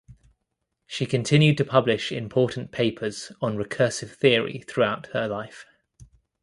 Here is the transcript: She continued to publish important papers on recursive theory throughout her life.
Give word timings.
She 0.87 1.05
continued 1.05 1.59
to 1.59 1.63
publish 1.63 2.11
important 2.11 2.71
papers 2.71 3.31
on 3.39 3.55
recursive 3.55 4.09
theory 4.09 4.61
throughout 4.67 5.05
her 5.13 5.27
life. 5.27 5.67